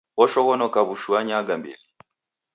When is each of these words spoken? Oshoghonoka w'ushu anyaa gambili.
Oshoghonoka 0.23 0.79
w'ushu 0.87 1.11
anyaa 1.19 1.45
gambili. 1.47 1.85